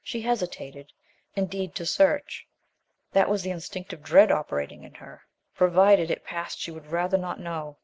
[0.00, 0.92] She hesitated,
[1.34, 2.46] indeed, to search.
[3.10, 5.22] That was the instinctive dread operating in her.
[5.56, 7.78] Provided it passed she would rather not know.